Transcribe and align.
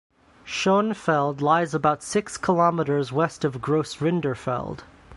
Schönfeld 0.47 1.41
lies 1.41 1.75
about 1.75 2.01
six 2.01 2.35
kilometers 2.35 3.11
west 3.13 3.45
of 3.45 3.57
Großrinderfeld. 3.61 4.79